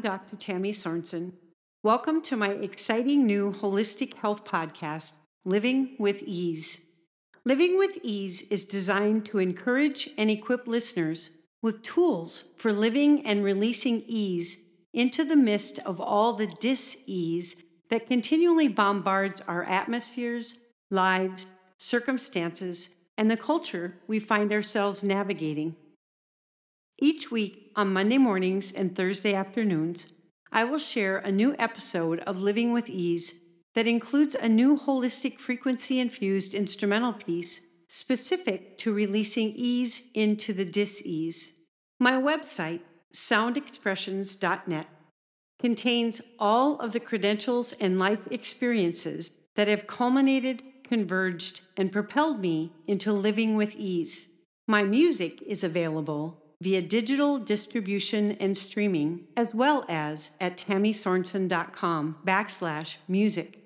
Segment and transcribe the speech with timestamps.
[0.00, 0.36] Dr.
[0.36, 1.32] Tammy Sorensen.
[1.82, 5.12] Welcome to my exciting new holistic health podcast,
[5.44, 6.86] Living with Ease.
[7.44, 13.44] Living with Ease is designed to encourage and equip listeners with tools for living and
[13.44, 14.62] releasing ease
[14.94, 20.54] into the midst of all the dis ease that continually bombards our atmospheres,
[20.90, 21.46] lives,
[21.76, 25.76] circumstances, and the culture we find ourselves navigating.
[27.02, 30.08] Each week on Monday mornings and Thursday afternoons,
[30.52, 33.40] I will share a new episode of Living with Ease
[33.74, 40.66] that includes a new holistic frequency infused instrumental piece specific to releasing ease into the
[40.66, 41.52] dis-ease.
[41.98, 42.80] My website,
[43.14, 44.86] soundexpressions.net,
[45.58, 52.74] contains all of the credentials and life experiences that have culminated, converged, and propelled me
[52.86, 54.28] into living with ease.
[54.68, 62.96] My music is available via digital distribution and streaming, as well as at tammysorensen.com backslash
[63.08, 63.58] music.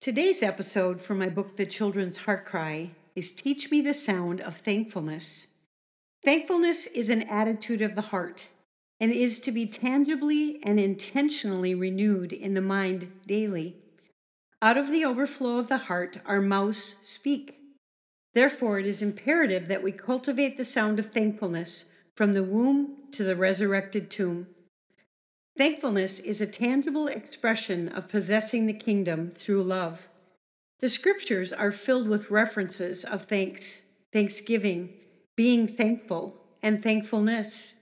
[0.00, 4.56] Today's episode from my book, The Children's Heart Cry, is Teach Me the Sound of
[4.56, 5.48] Thankfulness.
[6.24, 8.48] Thankfulness is an attitude of the heart
[9.00, 13.76] and is to be tangibly and intentionally renewed in the mind daily.
[14.62, 17.60] Out of the overflow of the heart, our mouths speak.
[18.34, 21.84] Therefore, it is imperative that we cultivate the sound of thankfulness
[22.18, 24.48] from the womb to the resurrected tomb.
[25.56, 30.08] Thankfulness is a tangible expression of possessing the kingdom through love.
[30.80, 34.94] The scriptures are filled with references of thanks, thanksgiving,
[35.36, 37.74] being thankful, and thankfulness.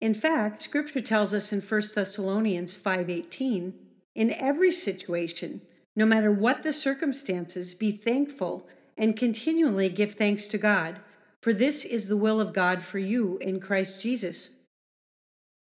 [0.00, 3.74] In fact, scripture tells us in 1 Thessalonians 5:18,
[4.14, 5.60] in every situation,
[5.94, 11.00] no matter what the circumstances, be thankful and continually give thanks to God,
[11.44, 14.48] for this is the will of God for you in Christ Jesus.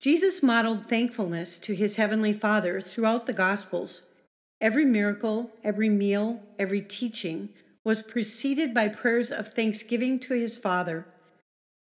[0.00, 4.02] Jesus modeled thankfulness to his heavenly Father throughout the Gospels.
[4.60, 7.50] Every miracle, every meal, every teaching
[7.84, 11.06] was preceded by prayers of thanksgiving to his Father.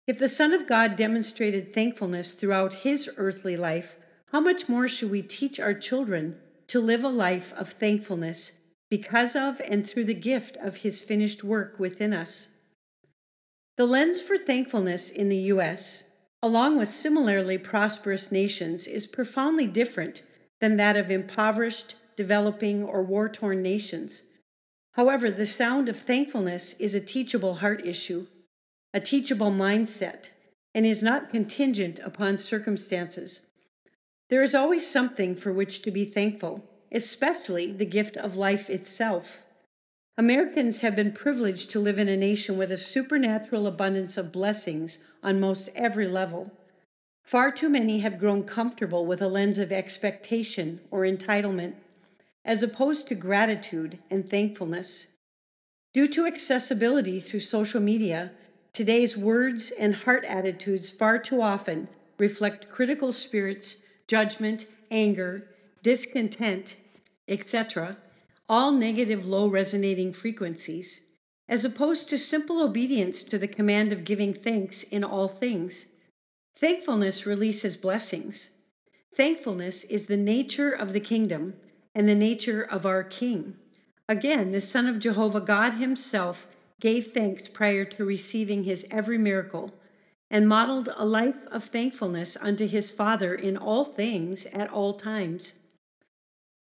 [0.07, 3.97] If the Son of God demonstrated thankfulness throughout his earthly life,
[4.33, 8.53] how much more should we teach our children to live a life of thankfulness
[8.91, 12.49] because of and through the gift of his finished work within us?
[13.79, 16.03] The lens for thankfulness in the U.S.,
[16.43, 20.23] along with similarly prosperous nations, is profoundly different
[20.61, 24.25] than that of impoverished, developing, or war torn nations.
[24.95, 28.27] However, the sound of thankfulness is a teachable heart issue
[28.93, 30.31] a teachable mindset,
[30.75, 33.43] and is not contingent upon circumstances.
[34.29, 39.45] There is always something for which to be thankful, especially the gift of life itself.
[40.19, 44.99] Americans have been privileged to live in a nation with a supernatural abundance of blessings
[45.23, 46.53] on most every level.
[47.23, 51.75] Far too many have grown comfortable with a lens of expectation or entitlement,
[52.45, 55.07] as opposed to gratitude and thankfulness.
[55.95, 58.33] Due to accessibility through social media,
[58.79, 65.49] Today's words and heart attitudes far too often reflect critical spirits, judgment, anger,
[65.83, 66.77] discontent,
[67.27, 67.97] etc.,
[68.49, 71.03] all negative, low resonating frequencies,
[71.49, 75.87] as opposed to simple obedience to the command of giving thanks in all things.
[76.57, 78.51] Thankfulness releases blessings.
[79.17, 81.55] Thankfulness is the nature of the kingdom
[81.95, 83.57] and the nature of our King.
[84.09, 86.47] Again, the Son of Jehovah God Himself
[86.81, 89.75] gave thanks prior to receiving his every miracle,
[90.31, 95.55] and modeled a life of thankfulness unto his Father in all things at all times.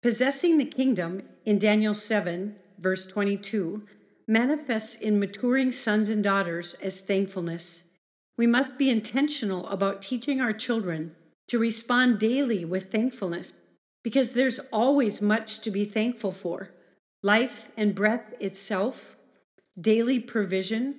[0.02, 3.84] Possessing the kingdom in Daniel 7, verse 22,
[4.28, 7.84] manifests in maturing sons and daughters as thankfulness.
[8.38, 11.16] We must be intentional about teaching our children
[11.48, 13.54] to respond daily with thankfulness
[14.04, 16.72] because there's always much to be thankful for
[17.24, 19.16] life and breath itself
[19.80, 20.96] daily provision,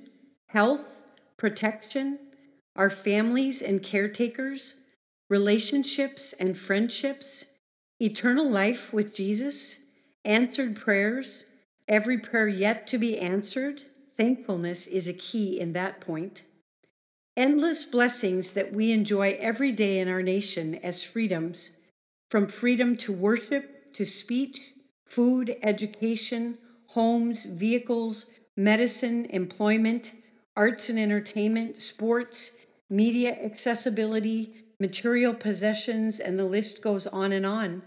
[0.49, 1.01] health,
[1.37, 2.19] protection,
[2.77, 4.77] our families and caretakers,
[5.29, 7.47] relationships and friendships,
[8.01, 9.81] eternal life with Jesus,
[10.25, 11.47] answered prayers,
[11.87, 13.83] every prayer yet to be answered.
[14.17, 16.43] Thankfulness is a key in that point.
[17.37, 21.71] Endless blessings that we enjoy every day in our nation as freedoms,
[22.29, 24.73] from freedom to worship, to speech,
[25.07, 26.59] food, education,
[26.89, 30.15] homes, vehicles, medicine, employment,
[30.57, 32.53] arts and entertainment, sports,
[32.91, 37.83] media accessibility, material possessions, and the list goes on and on.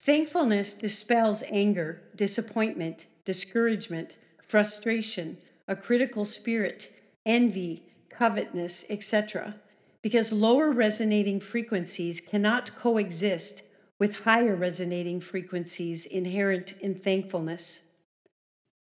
[0.00, 6.92] Thankfulness dispels anger, disappointment, discouragement, frustration, a critical spirit,
[7.24, 9.56] envy, covetousness, etc.
[10.02, 13.62] because lower resonating frequencies cannot coexist
[13.98, 17.82] with higher resonating frequencies inherent in thankfulness.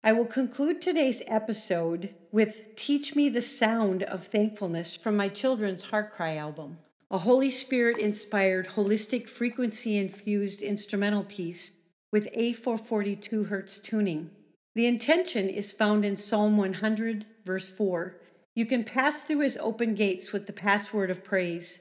[0.04, 5.86] I will conclude today's episode with Teach Me the Sound of Thankfulness from my children's
[5.86, 6.78] Heart Cry album,
[7.10, 11.78] a Holy Spirit inspired, holistic, frequency infused instrumental piece
[12.12, 14.30] with A442 Hz tuning.
[14.76, 18.18] The intention is found in Psalm 100, verse 4.
[18.56, 21.80] You can pass through his open gates with the password of praise.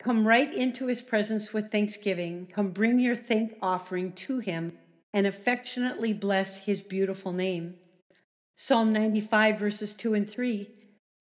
[0.00, 2.48] Come right into his presence with thanksgiving.
[2.52, 4.72] Come bring your thank offering to him
[5.14, 7.74] and affectionately bless his beautiful name.
[8.56, 10.68] Psalm 95, verses 2 and 3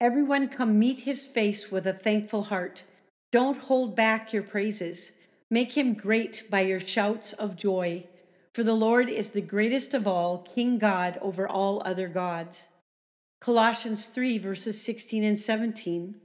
[0.02, 2.84] Everyone come meet his face with a thankful heart.
[3.32, 5.14] Don't hold back your praises.
[5.50, 8.06] Make him great by your shouts of joy.
[8.54, 12.68] For the Lord is the greatest of all, King God over all other gods.
[13.40, 16.16] Colossians 3, verses 16 and 17.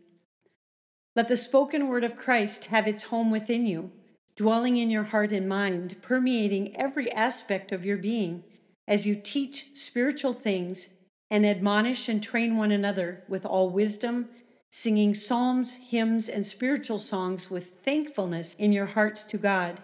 [1.14, 3.90] Let the spoken word of Christ have its home within you,
[4.34, 8.44] dwelling in your heart and mind, permeating every aspect of your being
[8.88, 10.94] as you teach spiritual things
[11.30, 14.28] and admonish and train one another with all wisdom,
[14.74, 19.78] singing psalms, hymns, and spiritual songs with thankfulness in your hearts to God.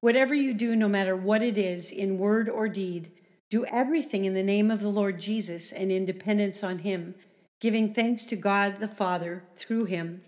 [0.00, 3.12] Whatever you do, no matter what it is, in word or deed,
[3.50, 7.14] do everything in the name of the Lord Jesus and in dependence on Him,
[7.60, 10.22] giving thanks to God the Father through Him.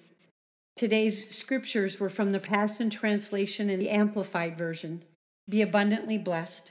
[0.76, 5.02] Today's scriptures were from the Passion Translation and the Amplified Version.
[5.48, 6.70] Be abundantly blessed.